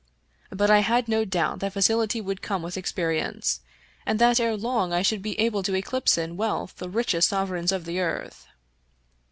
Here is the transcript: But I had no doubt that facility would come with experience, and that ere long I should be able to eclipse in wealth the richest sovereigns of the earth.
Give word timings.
But 0.49 0.71
I 0.71 0.79
had 0.79 1.07
no 1.07 1.25
doubt 1.25 1.59
that 1.59 1.73
facility 1.73 2.21
would 2.21 2.41
come 2.41 2.63
with 2.63 2.75
experience, 2.75 3.59
and 4.03 4.17
that 4.17 4.39
ere 4.39 4.57
long 4.57 4.91
I 4.91 5.03
should 5.03 5.21
be 5.21 5.39
able 5.39 5.61
to 5.61 5.75
eclipse 5.75 6.17
in 6.17 6.37
wealth 6.37 6.77
the 6.77 6.89
richest 6.89 7.29
sovereigns 7.29 7.71
of 7.71 7.85
the 7.85 7.99
earth. 7.99 8.47